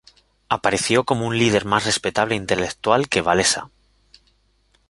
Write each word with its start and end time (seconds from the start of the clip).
Apareció 0.49 1.03
como 1.03 1.27
un 1.27 1.37
líder 1.37 1.65
más 1.65 1.85
respetable 1.85 2.33
e 2.33 2.37
intelectual 2.39 3.07
que 3.07 3.21
Wałęsa. 3.21 3.69